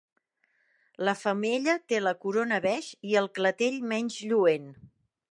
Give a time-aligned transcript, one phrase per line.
[1.07, 4.67] La femella té la corona beix i el clatell menys lluent.